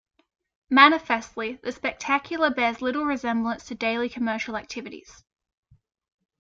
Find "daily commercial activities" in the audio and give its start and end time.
3.75-5.23